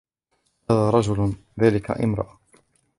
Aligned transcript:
هذا 0.71 0.89
رجل، 0.89 1.33
ذلك 1.61 1.91
امرأة. 1.91 2.39